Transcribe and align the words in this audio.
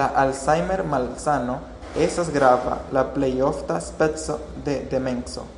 La 0.00 0.04
Alzheimer-malsano 0.22 1.56
estas 2.06 2.30
grava, 2.36 2.76
la 2.98 3.04
plej 3.16 3.32
ofta 3.48 3.80
speco 3.88 4.38
de 4.70 4.76
demenco. 4.94 5.48